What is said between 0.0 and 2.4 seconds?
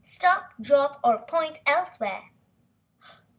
Stop, drop or point elsewhere!"